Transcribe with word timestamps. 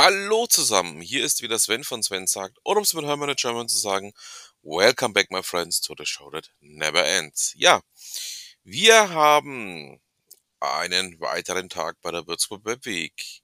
Hallo 0.00 0.46
zusammen, 0.46 1.00
hier 1.00 1.24
ist 1.24 1.42
wieder 1.42 1.58
Sven 1.58 1.82
von 1.82 2.04
Sven 2.04 2.28
sagt, 2.28 2.56
oder 2.62 2.76
um 2.76 2.84
es 2.84 2.94
mit 2.94 3.04
Hermann 3.04 3.34
German 3.34 3.68
zu 3.68 3.76
sagen, 3.76 4.12
Welcome 4.62 5.12
back 5.12 5.28
my 5.32 5.42
friends 5.42 5.80
to 5.80 5.92
the 5.98 6.06
show 6.06 6.30
that 6.30 6.52
never 6.60 7.04
ends. 7.04 7.52
Ja, 7.56 7.80
wir 8.62 9.10
haben 9.10 10.00
einen 10.60 11.18
weiteren 11.18 11.68
Tag 11.68 11.96
bei 12.00 12.12
der 12.12 12.28
Würzburg 12.28 12.64
Webweg. 12.64 13.42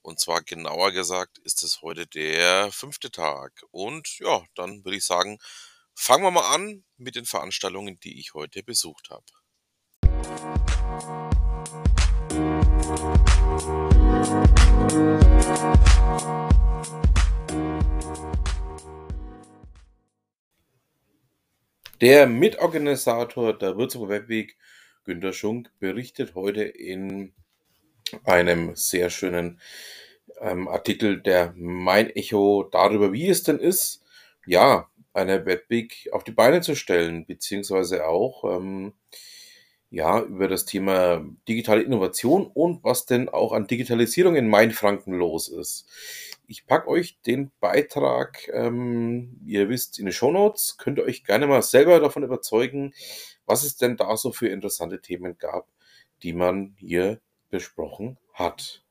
Und 0.00 0.18
zwar 0.18 0.40
genauer 0.40 0.90
gesagt 0.92 1.36
ist 1.40 1.62
es 1.62 1.82
heute 1.82 2.06
der 2.06 2.72
fünfte 2.72 3.10
Tag. 3.10 3.62
Und 3.70 4.20
ja, 4.20 4.42
dann 4.54 4.82
würde 4.86 4.96
ich 4.96 5.04
sagen, 5.04 5.38
fangen 5.94 6.24
wir 6.24 6.30
mal 6.30 6.54
an 6.54 6.82
mit 6.96 7.14
den 7.14 7.26
Veranstaltungen, 7.26 8.00
die 8.00 8.18
ich 8.18 8.32
heute 8.32 8.62
besucht 8.62 9.10
habe. 9.10 9.26
Der 22.00 22.26
Mitorganisator 22.26 23.58
der 23.58 23.76
Würzburger 23.76 24.14
Webweek, 24.14 24.56
Günter 25.04 25.34
Schunk, 25.34 25.70
berichtet 25.80 26.34
heute 26.34 26.62
in 26.62 27.34
einem 28.24 28.74
sehr 28.74 29.10
schönen 29.10 29.60
ähm, 30.40 30.66
Artikel 30.66 31.20
der 31.20 31.52
Mein 31.56 32.08
Echo 32.08 32.62
darüber, 32.62 33.12
wie 33.12 33.28
es 33.28 33.42
denn 33.42 33.58
ist, 33.58 34.02
ja, 34.46 34.88
eine 35.12 35.44
Webweek 35.44 36.08
auf 36.12 36.24
die 36.24 36.32
Beine 36.32 36.62
zu 36.62 36.74
stellen, 36.74 37.26
beziehungsweise 37.26 38.06
auch 38.06 38.44
ähm, 38.44 38.94
ja, 39.90 40.22
über 40.22 40.46
das 40.46 40.64
Thema 40.64 41.24
digitale 41.48 41.82
Innovation 41.82 42.46
und 42.46 42.84
was 42.84 43.06
denn 43.06 43.28
auch 43.28 43.52
an 43.52 43.66
Digitalisierung 43.66 44.36
in 44.36 44.48
Mainfranken 44.48 45.14
los 45.14 45.48
ist. 45.48 45.88
Ich 46.46 46.66
packe 46.66 46.88
euch 46.88 47.20
den 47.22 47.50
Beitrag, 47.60 48.48
ähm, 48.52 49.40
ihr 49.44 49.68
wisst, 49.68 49.98
in 49.98 50.06
die 50.06 50.12
Show 50.12 50.30
Notes. 50.30 50.78
Könnt 50.78 50.98
ihr 50.98 51.04
euch 51.04 51.24
gerne 51.24 51.46
mal 51.48 51.62
selber 51.62 51.98
davon 51.98 52.22
überzeugen, 52.22 52.94
was 53.46 53.64
es 53.64 53.76
denn 53.76 53.96
da 53.96 54.16
so 54.16 54.30
für 54.32 54.48
interessante 54.48 55.00
Themen 55.00 55.36
gab, 55.38 55.66
die 56.22 56.32
man 56.32 56.74
hier 56.78 57.20
besprochen 57.50 58.16
hat. 58.32 58.84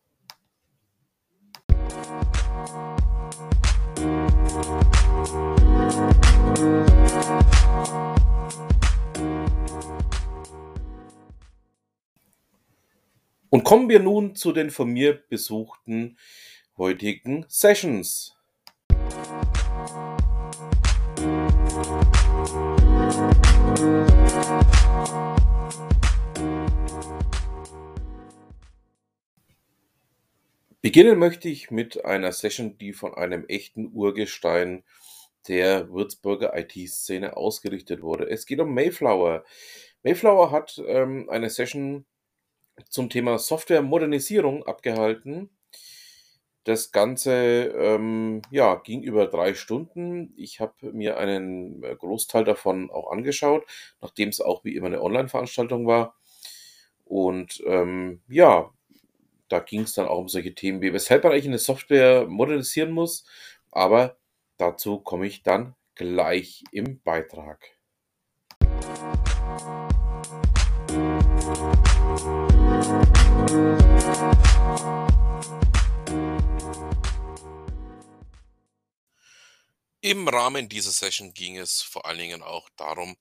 Und 13.52 13.64
kommen 13.64 13.90
wir 13.90 14.00
nun 14.00 14.36
zu 14.36 14.52
den 14.52 14.70
von 14.70 14.92
mir 14.92 15.24
besuchten 15.28 16.18
heutigen 16.78 17.46
Sessions. 17.48 18.38
Beginnen 30.82 31.18
möchte 31.18 31.50
ich 31.50 31.72
mit 31.72 32.06
einer 32.06 32.32
Session, 32.32 32.78
die 32.78 32.94
von 32.94 33.16
einem 33.16 33.46
echten 33.48 33.92
Urgestein 33.92 34.84
der 35.48 35.90
Würzburger 35.90 36.56
IT-Szene 36.56 37.36
ausgerichtet 37.36 38.04
wurde. 38.04 38.30
Es 38.30 38.46
geht 38.46 38.60
um 38.60 38.76
Mayflower. 38.76 39.44
Mayflower 40.04 40.52
hat 40.52 40.80
ähm, 40.86 41.28
eine 41.32 41.50
Session 41.50 42.06
zum 42.90 43.10
Thema 43.10 43.38
Software-Modernisierung 43.38 44.66
abgehalten. 44.66 45.50
Das 46.64 46.92
Ganze 46.92 47.34
ähm, 47.34 48.42
ja, 48.52 48.76
ging 48.76 49.02
über 49.02 49.26
drei 49.28 49.54
Stunden. 49.54 50.34
Ich 50.38 50.60
habe 50.60 50.92
mir 50.92 51.18
einen 51.18 51.84
äh, 51.84 51.96
Großteil 51.96 52.44
davon 52.44 52.92
auch 52.92 53.12
angeschaut, 53.12 53.66
nachdem 54.02 54.30
es 54.30 54.42
auch 54.42 54.64
wie 54.64 54.76
immer 54.76 54.88
eine 54.88 55.02
Online-Veranstaltung 55.02 55.88
war. 55.88 56.16
Und 57.06 57.64
ähm, 57.66 58.22
ja, 58.28 58.72
da 59.48 59.60
ging 59.60 59.82
es 59.82 59.94
dann 59.94 60.08
auch 60.08 60.20
um 60.20 60.30
solche 60.30 60.54
Themen 60.54 60.82
wie, 60.82 60.94
weshalb 60.94 61.24
man 61.24 61.34
eigentlich 61.34 61.48
eine 61.48 61.58
Software 61.58 62.28
modernisieren 62.28 62.92
muss. 62.92 63.26
Aber 63.72 64.18
dazu 64.58 65.00
komme 65.00 65.26
ich 65.26 65.42
dann 65.42 65.76
gleich 65.96 66.64
im 66.72 67.02
Beitrag. 67.02 67.80
Im 80.02 80.28
Rahmen 80.28 80.70
dieser 80.70 80.92
Session 80.92 81.34
ging 81.34 81.58
es 81.58 81.82
vor 81.82 82.06
allen 82.06 82.18
Dingen 82.18 82.42
auch 82.42 82.68
darum, 82.78 83.16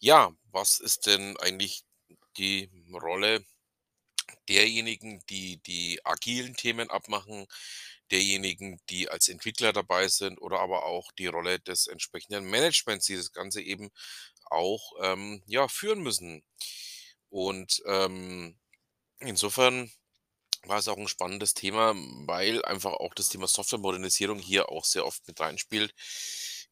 ja, 0.00 0.32
was 0.50 0.80
ist 0.80 1.06
denn 1.06 1.36
eigentlich 1.36 1.84
die 2.36 2.68
Rolle 2.92 3.44
derjenigen, 4.48 5.22
die 5.28 5.58
die 5.58 6.04
agilen 6.04 6.56
Themen 6.56 6.90
abmachen, 6.90 7.46
derjenigen, 8.10 8.80
die 8.90 9.08
als 9.08 9.28
Entwickler 9.28 9.72
dabei 9.72 10.08
sind 10.08 10.38
oder 10.38 10.60
aber 10.60 10.84
auch 10.84 11.12
die 11.12 11.26
Rolle 11.26 11.60
des 11.60 11.86
entsprechenden 11.86 12.48
Managements, 12.48 13.06
die 13.06 13.16
das 13.16 13.32
Ganze 13.32 13.62
eben 13.62 13.90
auch 14.46 14.92
ähm, 15.00 15.42
ja, 15.46 15.68
führen 15.68 16.02
müssen. 16.02 16.42
Und 17.32 17.82
ähm, 17.86 18.54
insofern 19.20 19.90
war 20.64 20.78
es 20.78 20.86
auch 20.86 20.98
ein 20.98 21.08
spannendes 21.08 21.54
Thema, 21.54 21.94
weil 22.26 22.62
einfach 22.66 22.92
auch 22.92 23.14
das 23.14 23.30
Thema 23.30 23.48
Softwaremodernisierung 23.48 24.38
hier 24.38 24.68
auch 24.68 24.84
sehr 24.84 25.06
oft 25.06 25.26
mit 25.26 25.40
reinspielt. 25.40 25.94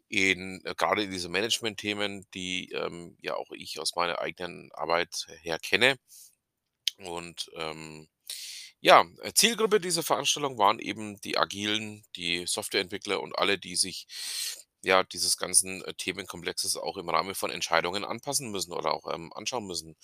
In, 0.09 0.63
äh, 0.67 0.75
gerade 0.75 1.05
in 1.05 1.11
diese 1.11 1.31
Management-Themen, 1.31 2.27
die 2.35 2.73
ähm, 2.73 3.17
ja 3.23 3.37
auch 3.37 3.51
ich 3.53 3.81
aus 3.81 3.97
meiner 3.97 4.19
eigenen 4.19 4.71
Arbeit 4.73 5.27
her 5.41 5.59
kenne. 5.59 5.97
Und 6.99 7.51
ähm, 7.57 8.11
ja, 8.81 9.07
Zielgruppe 9.35 9.81
dieser 9.81 10.03
Veranstaltung 10.03 10.59
waren 10.59 10.79
eben 10.79 11.19
die 11.23 11.39
agilen, 11.39 12.05
die 12.17 12.47
Softwareentwickler 12.47 13.23
und 13.23 13.39
alle, 13.39 13.59
die 13.59 13.77
sich 13.77 14.07
ja 14.83 15.03
dieses 15.05 15.37
ganzen 15.37 15.83
äh, 15.85 15.95
Themenkomplexes 15.95 16.77
auch 16.77 16.97
im 16.97 17.09
Rahmen 17.09 17.35
von 17.35 17.51
Entscheidungen 17.51 18.05
anpassen 18.05 18.51
müssen 18.51 18.73
oder 18.73 18.93
auch 18.95 19.13
ähm, 19.13 19.33
anschauen 19.35 19.67
müssen. 19.67 19.97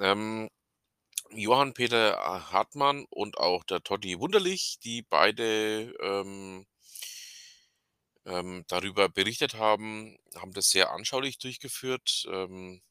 Ähm, 0.00 0.48
Johann 1.30 1.74
Peter 1.74 2.16
Hartmann 2.52 3.04
und 3.10 3.38
auch 3.38 3.64
der 3.64 3.82
Totti 3.82 4.18
Wunderlich, 4.18 4.78
die 4.82 5.02
beide 5.02 5.92
ähm, 6.00 6.66
ähm, 8.24 8.64
darüber 8.68 9.08
berichtet 9.08 9.54
haben, 9.54 10.18
haben 10.36 10.52
das 10.52 10.70
sehr 10.70 10.90
anschaulich 10.92 11.38
durchgeführt. 11.38 12.26
Ähm, 12.30 12.82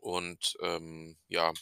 und 0.00 0.56
ähm, 0.62 1.18
ja, 1.28 1.52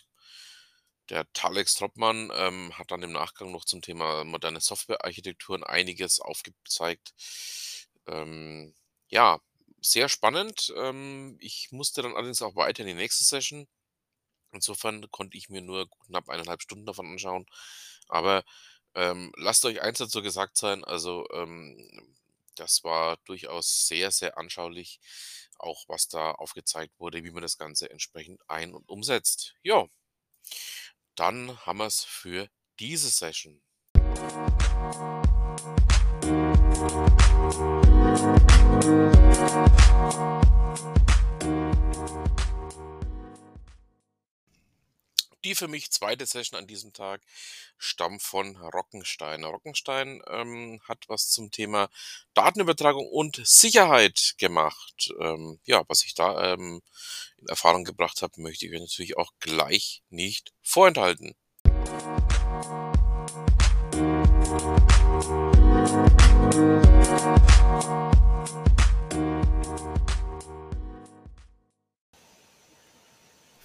der 1.08 1.30
Talex 1.32 1.74
Troppmann 1.74 2.30
ähm, 2.34 2.76
hat 2.76 2.90
dann 2.90 3.02
im 3.02 3.12
Nachgang 3.12 3.52
noch 3.52 3.64
zum 3.64 3.80
Thema 3.82 4.24
moderne 4.24 4.60
Softwarearchitekturen 4.60 5.62
einiges 5.64 6.20
aufgezeigt. 6.20 7.12
Ähm, 8.06 8.74
ja, 9.08 9.40
sehr 9.80 10.08
spannend. 10.08 10.72
Ähm, 10.76 11.36
ich 11.40 11.68
musste 11.70 12.02
dann 12.02 12.14
allerdings 12.14 12.42
auch 12.42 12.56
weiter 12.56 12.82
in 12.82 12.88
die 12.88 12.94
nächste 12.94 13.24
Session. 13.24 13.68
Insofern 14.52 15.10
konnte 15.10 15.36
ich 15.36 15.48
mir 15.48 15.62
nur 15.62 15.88
knapp 16.06 16.28
eineinhalb 16.28 16.62
Stunden 16.62 16.86
davon 16.86 17.06
anschauen. 17.06 17.46
Aber 18.08 18.44
ähm, 18.94 19.32
lasst 19.36 19.64
euch 19.64 19.82
eins 19.82 19.98
dazu 19.98 20.22
gesagt 20.22 20.56
sein, 20.56 20.84
also 20.84 21.26
ähm, 21.32 22.16
das 22.54 22.82
war 22.84 23.18
durchaus 23.24 23.86
sehr, 23.86 24.10
sehr 24.10 24.38
anschaulich, 24.38 25.00
auch 25.58 25.84
was 25.88 26.08
da 26.08 26.32
aufgezeigt 26.32 26.98
wurde, 26.98 27.22
wie 27.22 27.30
man 27.30 27.42
das 27.42 27.58
Ganze 27.58 27.90
entsprechend 27.90 28.40
ein- 28.48 28.74
und 28.74 28.88
umsetzt. 28.88 29.54
Ja, 29.62 29.86
dann 31.14 31.58
haben 31.66 31.78
wir 31.78 31.86
es 31.86 32.04
für 32.04 32.48
diese 32.78 33.10
Session. 33.10 33.62
Die 45.46 45.54
für 45.54 45.68
mich 45.68 45.92
zweite 45.92 46.26
Session 46.26 46.58
an 46.58 46.66
diesem 46.66 46.92
Tag 46.92 47.22
stammt 47.78 48.20
von 48.20 48.56
Rockenstein. 48.56 49.44
Rockenstein 49.44 50.20
ähm, 50.26 50.80
hat 50.88 51.04
was 51.06 51.28
zum 51.28 51.52
Thema 51.52 51.88
Datenübertragung 52.34 53.06
und 53.06 53.40
Sicherheit 53.44 54.34
gemacht. 54.38 55.14
Ähm, 55.20 55.60
ja, 55.64 55.84
was 55.86 56.04
ich 56.04 56.14
da 56.14 56.54
ähm, 56.54 56.82
in 57.38 57.46
Erfahrung 57.46 57.84
gebracht 57.84 58.22
habe, 58.22 58.40
möchte 58.40 58.66
ich 58.66 58.72
euch 58.72 58.80
natürlich 58.80 59.16
auch 59.18 59.30
gleich 59.38 60.02
nicht 60.10 60.52
vorenthalten. 60.62 61.36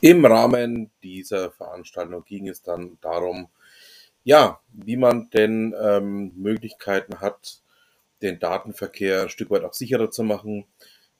Im 0.01 0.25
Rahmen 0.25 0.89
dieser 1.03 1.51
Veranstaltung 1.51 2.23
ging 2.25 2.47
es 2.47 2.61
dann 2.63 2.97
darum, 3.01 3.47
Ja, 4.25 4.59
wie 4.73 4.97
man 4.97 5.29
denn, 5.31 5.75
ähm, 5.81 6.33
Möglichkeiten 6.35 7.21
hat, 7.21 7.61
den 8.23 8.39
Datenverkehr 8.39 9.23
'n 9.23 9.29
Stück 9.29 9.51
weit 9.51 9.63
auch 9.65 9.73
sicherer 9.73 10.11
zu 10.11 10.23
machen, 10.23 10.65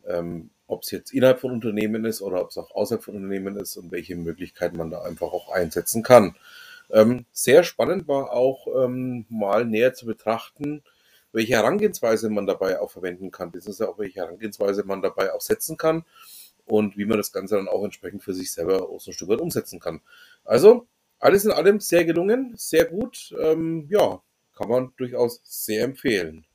ähm, 0.08 0.52
ob's 0.68 0.92
jetzt 0.92 1.14
innerhalb 1.14 1.40
von 1.42 1.52
Unternehmen 1.52 2.06
ist 2.06 2.22
oder 2.22 2.42
ob's 2.42 2.58
auch 2.60 2.72
außerhalb 2.76 3.04
von 3.04 3.16
Unternehmen 3.16 3.58
ist 3.58 3.78
und 3.78 3.92
welche 3.92 4.16
Möglichkeiten 4.18 4.78
man 4.78 4.92
da 4.92 5.04
einfach 5.04 5.34
auch 5.34 5.52
einsetzen 5.52 6.04
kann. 6.04 6.36
Ähm, 6.92 7.26
sehr 7.34 7.64
spannend 7.64 8.08
war 8.10 8.32
auch, 8.34 8.68
ähm, 8.86 9.26
mal 9.30 9.66
näher 9.66 9.94
zu 9.96 10.06
betrachten, 10.08 10.84
welche 11.34 11.54
Herangehensweise 11.56 12.30
man 12.30 12.48
dabei 12.48 12.80
auch 12.82 12.92
verwenden 12.92 13.32
kann. 13.32 13.52
Ja 13.80 13.90
auch 13.90 14.00
welche 14.00 14.22
Herangehensweise 14.22 14.84
man 14.86 15.02
dabei 15.04 15.34
auch 15.34 15.42
setzen 15.42 15.78
kann 15.78 16.06
und 16.72 16.98
wie 16.98 17.04
man 17.06 17.18
das 17.18 17.34
Ganze 17.34 17.56
dann 17.56 17.68
auch 17.68 17.84
entsprechend 17.84 18.24
für 18.24 18.34
sich 18.34 18.54
selber 18.54 18.90
auch 18.90 19.02
so 19.02 19.12
'n 19.12 19.14
Stück 19.14 19.28
weit 19.28 19.42
umsetzen 19.42 19.82
kann. 19.82 20.00
Also, 20.46 20.88
alles 21.20 21.44
in 21.44 21.52
allem 21.52 21.82
sehr 21.82 22.06
gelungen, 22.06 22.54
sehr 22.56 22.86
gut, 22.86 23.36
ähm, 23.42 23.88
ja, 23.90 24.22
kann 24.56 24.70
man 24.70 24.94
durchaus 24.96 25.42
sehr 25.44 25.84
empfehlen. 25.84 26.46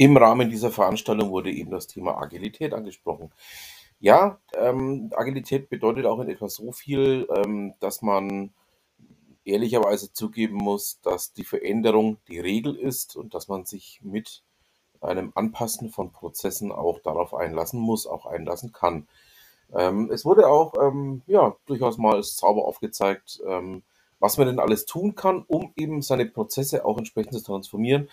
Im 0.00 0.16
Rahmen 0.16 0.48
dieser 0.48 0.70
Veranstaltung 0.70 1.30
wurde 1.30 1.52
eben 1.52 1.72
das 1.72 1.86
Thema 1.86 2.16
Agilität 2.16 2.72
angesprochen. 2.72 3.30
Ja, 3.98 4.38
ähm, 4.54 5.12
Agilität 5.14 5.68
bedeutet 5.68 6.06
auch 6.06 6.20
in 6.20 6.30
etwa 6.30 6.48
so 6.48 6.72
viel, 6.72 7.28
ähm, 7.36 7.74
dass 7.80 8.00
man 8.00 8.54
ehrlicherweise 9.44 10.10
zugeben 10.10 10.56
muss, 10.56 11.02
dass 11.02 11.34
die 11.34 11.44
Veränderung 11.44 12.16
die 12.28 12.40
Regel 12.40 12.76
ist 12.76 13.14
und 13.14 13.34
dass 13.34 13.48
man 13.48 13.66
sich 13.66 14.00
mit 14.02 14.42
einem 15.02 15.32
Anpassen 15.34 15.90
von 15.90 16.12
Prozessen 16.12 16.72
auch 16.72 17.00
darauf 17.00 17.34
einlassen 17.34 17.78
muss, 17.78 18.06
auch 18.06 18.24
einlassen 18.24 18.72
kann. 18.72 19.06
Ähm, 19.74 20.10
es 20.10 20.24
wurde 20.24 20.48
auch, 20.48 20.72
ähm, 20.80 21.20
ja, 21.26 21.54
durchaus 21.66 21.98
mal 21.98 22.22
sauber 22.22 22.64
aufgezeigt, 22.64 23.42
ähm, 23.46 23.82
was 24.18 24.38
man 24.38 24.46
denn 24.46 24.60
alles 24.60 24.86
tun 24.86 25.14
kann, 25.14 25.44
um 25.46 25.74
eben 25.76 26.00
seine 26.00 26.24
Prozesse 26.24 26.86
auch 26.86 26.96
entsprechend 26.96 27.34
zu 27.34 27.42
transformieren 27.42 28.08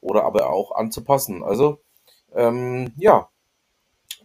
oder 0.00 0.24
aber 0.24 0.50
auch 0.50 0.72
anzupassen. 0.72 1.42
Also, 1.42 1.80
ähm, 2.34 2.92
ja, 2.96 3.28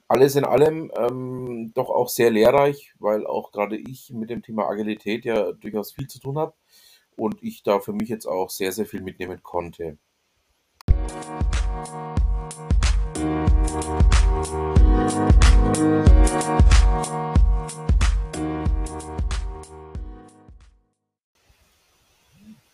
alles 0.08 0.36
in 0.36 0.46
allem, 0.46 0.92
ähm, 0.98 1.72
doch 1.74 1.90
auch 1.90 2.10
sehr 2.10 2.30
lehrreich, 2.30 2.94
weil 3.00 3.26
auch 3.26 3.52
grade 3.52 3.78
ich 3.78 4.12
mit 4.12 4.30
dem 4.30 4.44
Thema 4.44 4.70
Agilität 4.70 5.26
ja 5.26 5.52
durchaus 5.52 5.94
viel 5.94 6.08
zu 6.08 6.20
tun 6.20 6.38
habe 6.38 6.54
und 7.16 7.42
ich 7.42 7.64
da 7.64 7.80
für 7.80 7.94
mich 7.94 8.10
jetzt 8.10 8.28
auch 8.28 8.50
sehr, 8.50 8.72
sehr 8.72 8.86
viel 8.86 9.02
mitnehmen 9.02 9.42
konnte. 9.42 9.98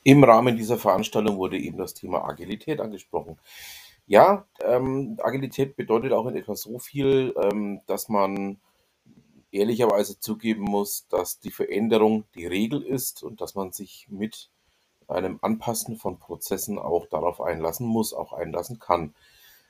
Im 0.03 0.23
Rahmen 0.23 0.57
dieser 0.57 0.77
Veranstaltung 0.77 1.37
wurde 1.37 1.59
eben 1.59 1.77
das 1.77 1.93
Thema 1.93 2.25
Agilität 2.27 2.79
angesprochen. 2.79 3.37
Ja, 4.07 4.45
ähm, 4.63 5.17
Agilität 5.21 5.75
bedeutet 5.75 6.11
auch 6.11 6.25
in 6.25 6.35
etwa 6.35 6.55
so 6.55 6.79
viel, 6.79 7.35
ähm, 7.41 7.81
dass 7.85 8.09
man 8.09 8.59
ehrlicherweise 9.51 10.19
zugeben 10.19 10.63
muss, 10.63 11.07
dass 11.09 11.39
die 11.39 11.51
Veränderung 11.51 12.23
die 12.35 12.47
Regel 12.47 12.81
ist 12.81 13.21
und 13.21 13.41
dass 13.41 13.53
man 13.53 13.71
sich 13.73 14.07
mit 14.09 14.49
einem 15.07 15.39
Anpassen 15.41 15.97
von 15.97 16.17
Prozessen 16.17 16.79
auch 16.79 17.05
darauf 17.05 17.39
einlassen 17.39 17.85
muss, 17.85 18.13
auch 18.13 18.33
einlassen 18.33 18.79
kann. 18.79 19.13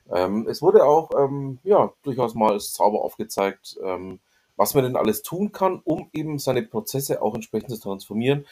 Ähm, 0.09 0.47
es 0.47 0.61
wurde 0.61 0.85
auch, 0.85 1.11
ähm, 1.17 1.59
ja, 1.63 1.91
durchaus 2.03 2.35
mal 2.35 2.59
sauber 2.59 3.03
aufgezeigt, 3.03 3.77
ähm, 3.83 4.19
was 4.55 4.75
man 4.75 4.83
denn 4.85 4.95
alles 4.95 5.23
tun 5.23 5.51
kann, 5.51 5.81
um 5.83 6.09
eben 6.13 6.39
seine 6.39 6.61
Prozesse 6.63 7.21
auch 7.21 7.35
entsprechend 7.35 7.71
zu 7.71 7.79
transformieren 7.79 8.45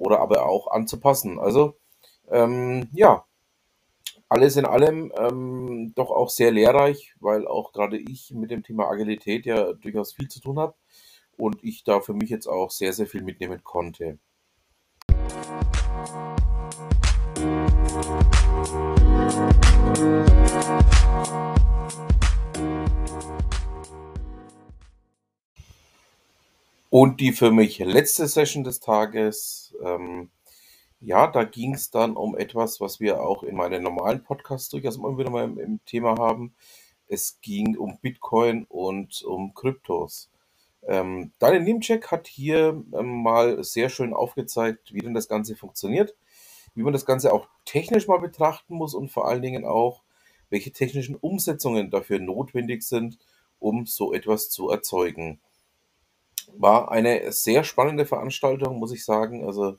oder 0.00 0.20
aber 0.20 0.46
auch 0.46 0.68
anzupassen. 0.68 1.38
Also, 1.38 1.76
ähm, 2.30 2.88
ja, 2.92 3.24
alles 4.28 4.56
in 4.56 4.64
allem, 4.64 5.12
ähm, 5.16 5.92
doch 5.94 6.10
auch 6.10 6.30
sehr 6.30 6.50
lehrreich, 6.50 7.14
weil 7.20 7.46
auch 7.46 7.72
grade 7.72 7.98
ich 7.98 8.30
mit 8.32 8.50
dem 8.50 8.62
Thema 8.62 8.88
Agilität 8.88 9.44
ja 9.44 9.72
durchaus 9.74 10.14
viel 10.14 10.28
zu 10.28 10.40
tun 10.40 10.58
habe 10.58 10.74
und 11.36 11.62
ich 11.62 11.84
da 11.84 12.00
für 12.00 12.14
mich 12.14 12.30
jetzt 12.30 12.46
auch 12.46 12.70
sehr, 12.70 12.92
sehr 12.92 13.06
viel 13.06 13.22
mitnehmen 13.22 13.62
konnte. 13.62 14.18
Und 26.90 27.20
die 27.20 27.32
für 27.32 27.52
mich 27.52 27.78
letzte 27.78 28.26
Session 28.26 28.64
des 28.64 28.80
Tages, 28.80 29.74
ähm, 29.84 30.30
ja, 31.00 31.28
da 31.28 31.44
ging's 31.44 31.90
dann 31.90 32.16
um 32.16 32.36
etwas, 32.36 32.80
was 32.80 32.98
wir 32.98 33.22
auch 33.22 33.44
in 33.44 33.54
meinen 33.56 33.84
normalen 33.84 34.24
Podcasts 34.24 34.68
durchaus 34.70 34.96
immer 34.96 35.16
wieder 35.16 35.30
mal 35.30 35.44
im 35.44 35.58
im 35.58 35.84
Thema 35.84 36.18
haben. 36.18 36.52
Es 37.06 37.40
ging 37.42 37.76
um 37.76 37.98
Bitcoin 38.00 38.64
und 38.68 39.22
um 39.22 39.54
Kryptos. 39.54 40.30
Ähm, 40.82 41.32
Daniel 41.38 41.62
Nemcek 41.62 42.10
hat 42.10 42.26
hier, 42.26 42.82
ähm, 42.92 43.22
mal 43.22 43.62
sehr 43.62 43.88
schön 43.88 44.12
aufgezeigt, 44.12 44.92
wie 44.92 45.00
denn 45.00 45.14
das 45.14 45.28
Ganze 45.28 45.54
funktioniert, 45.54 46.16
wie 46.74 46.82
man 46.82 46.92
das 46.92 47.06
Ganze 47.06 47.32
auch 47.32 47.48
technisch 47.64 48.08
mal 48.08 48.18
betrachten 48.18 48.74
muss 48.74 48.94
und 48.94 49.10
vor 49.10 49.28
allen 49.28 49.42
Dingen 49.42 49.64
auch, 49.64 50.02
welche 50.50 50.72
technischen 50.72 51.14
Umsetzungen 51.14 51.90
dafür 51.90 52.18
notwendig 52.18 52.82
sind, 52.82 53.18
um 53.60 53.86
so 53.86 54.12
etwas 54.12 54.50
zu 54.50 54.70
erzeugen. 54.70 55.40
War 56.56 56.90
eine 56.90 57.32
sehr 57.32 57.64
spannende 57.64 58.06
Veranstaltung, 58.06 58.78
muss 58.78 58.92
ich 58.92 59.04
sagen. 59.04 59.44
Also, 59.46 59.76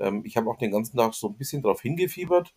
ähm, 0.00 0.22
ich 0.24 0.36
habe 0.36 0.50
auch 0.50 0.56
den 0.58 0.72
ganzen 0.72 0.96
Tag 0.98 1.14
so 1.14 1.28
'n 1.28 1.36
bisschen 1.36 1.62
drauf 1.62 1.82
hingefiebert, 1.82 2.54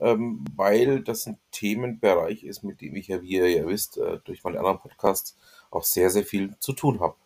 ähm, 0.00 0.44
weil 0.56 1.02
das 1.02 1.26
'n 1.28 1.38
Themenbereich 1.52 2.44
ist, 2.44 2.64
mit 2.64 2.80
dem 2.82 2.96
ich 2.96 3.08
ja, 3.08 3.22
wie 3.22 3.30
ihr 3.32 3.50
ja 3.50 3.66
wisst, 3.68 3.98
äh, 3.98 4.20
durch 4.24 4.44
meine 4.44 4.58
anderen 4.60 4.80
Podcasts 4.80 5.36
auch 5.70 5.84
sehr, 5.84 6.10
sehr 6.10 6.24
viel 6.24 6.56
zu 6.60 6.72
tun 6.74 7.00
habe. 7.00 7.16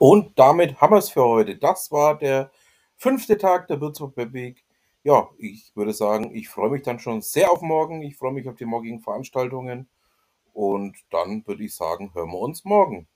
Und 0.00 0.38
damit 0.38 0.80
haben 0.80 0.94
wir's 0.94 1.10
für 1.10 1.22
heute. 1.22 1.56
Das 1.56 1.92
war 1.92 2.16
der 2.16 2.50
5. 2.96 3.26
Tag 3.38 3.68
der 3.68 3.82
Würzburg 3.82 4.16
Web 4.16 4.32
Week. 4.32 4.64
Ja, 5.02 5.28
ich 5.36 5.76
würde 5.76 5.92
sagen, 5.92 6.34
ich 6.34 6.48
freue 6.48 6.70
mich 6.70 6.82
dann 6.82 6.98
schon 6.98 7.20
sehr 7.20 7.50
auf 7.50 7.60
morgen. 7.60 8.00
Ich 8.00 8.16
freue 8.16 8.32
mich 8.32 8.48
auf 8.48 8.54
die 8.56 8.64
morgigen 8.64 9.00
Veranstaltungen 9.00 9.90
und 10.54 10.96
dann 11.10 11.46
würde 11.46 11.64
ich 11.64 11.74
sagen, 11.74 12.14
hören 12.14 12.30
wir 12.30 12.38
uns 12.38 12.64
morgen. 12.64 13.08